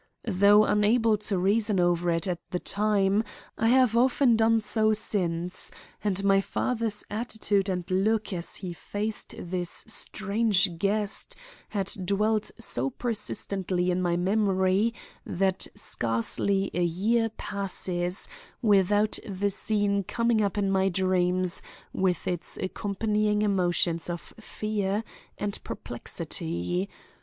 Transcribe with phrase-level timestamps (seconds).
[0.25, 3.23] Though unable to reason over it at the time,
[3.55, 5.69] I have often done so since,
[6.03, 11.35] and my father's attitude and look as he faced this strange guest
[11.69, 14.91] has dwelt so persistently in my memory
[15.23, 18.27] that scarcely a year passes
[18.59, 21.61] without the scene coming up in my dreams
[21.93, 25.03] with its accompanying emotions of fear
[25.37, 26.89] and perplexity.